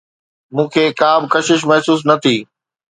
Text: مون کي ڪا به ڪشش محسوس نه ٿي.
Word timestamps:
مون 0.55 0.67
کي 0.73 0.83
ڪا 0.99 1.11
به 1.21 1.27
ڪشش 1.33 1.61
محسوس 1.69 2.01
نه 2.09 2.15
ٿي. 2.23 2.37